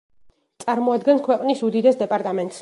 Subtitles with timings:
[0.63, 2.59] წარმოადგენს ქვეყნის უდიდეს დეპარტამენტს.